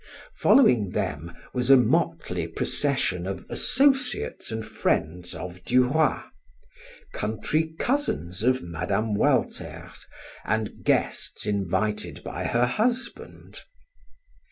[0.37, 6.19] Following them was a motley procession of associates and friends of Du Roy,
[7.13, 9.13] country cousins of Mme.
[9.13, 10.07] Walter's,
[10.43, 13.61] and guests invited by her husband.